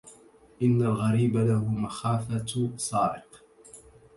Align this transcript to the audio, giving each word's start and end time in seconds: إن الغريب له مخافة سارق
إن 0.61 0.81
الغريب 0.81 1.37
له 1.37 1.65
مخافة 1.65 2.69
سارق 2.77 3.43